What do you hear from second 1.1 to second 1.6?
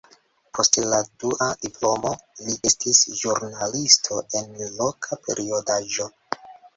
dua